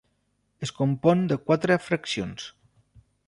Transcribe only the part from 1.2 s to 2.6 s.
de quatre fraccions.